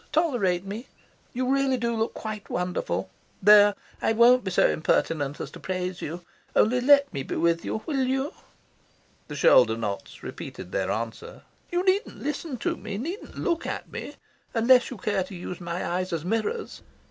Tolerate 0.11 0.65
me. 0.65 0.87
You 1.31 1.47
really 1.53 1.77
do 1.77 1.95
look 1.95 2.15
quite 2.15 2.49
wonderful. 2.49 3.11
There, 3.39 3.75
I 4.01 4.13
won't 4.13 4.43
be 4.43 4.49
so 4.49 4.67
impertinent 4.67 5.39
as 5.39 5.51
to 5.51 5.59
praise 5.59 6.01
you. 6.01 6.25
Only 6.55 6.81
let 6.81 7.13
me 7.13 7.21
be 7.21 7.35
with 7.35 7.63
you. 7.63 7.83
Will 7.85 8.07
you?" 8.07 8.33
The 9.27 9.35
shoulder 9.35 9.77
knots 9.77 10.23
repeated 10.23 10.71
their 10.71 10.89
answer. 10.89 11.43
"You 11.71 11.85
needn't 11.85 12.17
listen 12.19 12.57
to 12.57 12.75
me; 12.75 12.97
needn't 12.97 13.37
look 13.37 13.67
at 13.67 13.91
me 13.91 14.15
unless 14.55 14.89
you 14.89 14.97
care 14.97 15.21
to 15.23 15.35
use 15.35 15.61
my 15.61 15.85
eyes 15.87 16.11
as 16.11 16.25
mirrors. 16.25 16.81